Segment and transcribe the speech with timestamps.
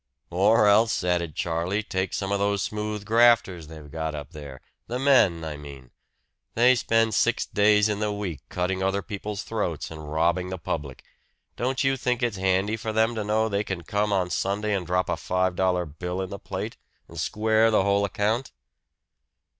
[0.31, 4.97] "Or else," added Charlie, "take some of those smooth grafters they've got up there the
[4.97, 5.91] men, I mean.
[6.55, 11.03] They spend six days in the week cutting other people's throats, and robbing the public.
[11.55, 14.87] Don't you think it's handy for them to know they can come on Sunday and
[14.87, 16.77] drop a five dollar bill in the plate,
[17.07, 18.51] and square the whole account?"